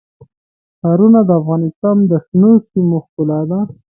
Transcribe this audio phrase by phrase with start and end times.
[0.79, 3.59] ښارونه د افغانستان د شنو سیمو ښکلا ده.